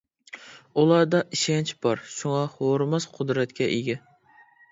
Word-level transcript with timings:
ئۇلاردا 0.83 1.19
ئىشەنچ 1.37 1.73
بار 1.85 2.01
شۇڭا 2.15 2.41
خورىماس 2.55 3.07
قۇدرەتكە 3.17 3.71
ئىگە. 3.77 3.99